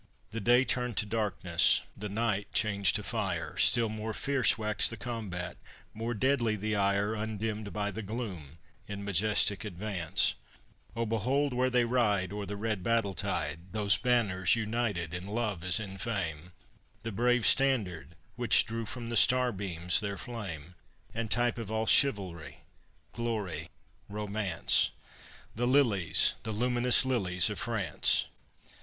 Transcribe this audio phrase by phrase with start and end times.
[0.31, 4.97] The day turned to darkness, the night changed to fire, Still more fierce waxed the
[4.97, 5.57] combat,
[5.93, 10.33] more deadly the ire, Undimmed by the gloom, in majestic advance,
[10.95, 15.63] Oh, behold where they ride o'er the red battle tide, Those banners united in love
[15.63, 16.51] as in fame,
[17.03, 20.73] The brave standard which drew from the starbeams their flame,
[21.13, 22.61] And type of all chivalry,
[23.13, 23.69] glory,
[24.09, 24.89] romance,
[25.53, 28.25] The lilies, the luminous lilies of France.